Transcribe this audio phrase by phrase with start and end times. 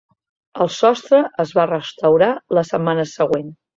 [0.65, 3.53] El sostre es va restaurar la setmana següent.